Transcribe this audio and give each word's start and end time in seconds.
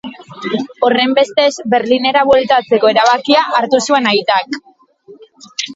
Horrenbestez, 0.87 1.53
Berlinera 1.75 2.25
bueltatzeko 2.31 2.93
erabakia 2.95 3.47
hartu 3.61 3.85
zuen 3.91 4.13
aitak. 4.15 4.61